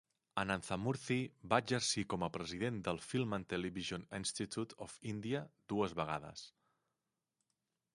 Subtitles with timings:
[0.43, 1.17] Ananthamurthy
[1.51, 6.53] va exercir com a president del Film and Television Institute of India dues vegades.